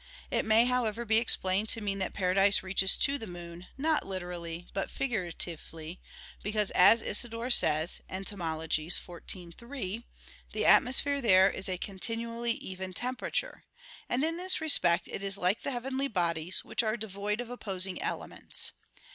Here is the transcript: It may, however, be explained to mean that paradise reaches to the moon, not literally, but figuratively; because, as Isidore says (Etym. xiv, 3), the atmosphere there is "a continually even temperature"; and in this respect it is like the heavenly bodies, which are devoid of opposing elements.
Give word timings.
It 0.31 0.45
may, 0.45 0.65
however, 0.65 1.05
be 1.05 1.17
explained 1.17 1.69
to 1.69 1.79
mean 1.79 1.99
that 1.99 2.15
paradise 2.15 2.63
reaches 2.63 2.97
to 2.97 3.19
the 3.19 3.27
moon, 3.27 3.67
not 3.77 4.03
literally, 4.03 4.65
but 4.73 4.89
figuratively; 4.89 6.01
because, 6.41 6.71
as 6.71 7.03
Isidore 7.03 7.51
says 7.51 8.01
(Etym. 8.09 8.39
xiv, 8.39 9.53
3), 9.55 10.03
the 10.53 10.65
atmosphere 10.65 11.21
there 11.21 11.51
is 11.51 11.69
"a 11.69 11.77
continually 11.77 12.53
even 12.53 12.93
temperature"; 12.93 13.63
and 14.09 14.23
in 14.23 14.37
this 14.37 14.59
respect 14.59 15.07
it 15.07 15.21
is 15.23 15.37
like 15.37 15.61
the 15.61 15.69
heavenly 15.69 16.07
bodies, 16.07 16.65
which 16.65 16.81
are 16.81 16.97
devoid 16.97 17.39
of 17.39 17.51
opposing 17.51 18.01
elements. 18.01 18.71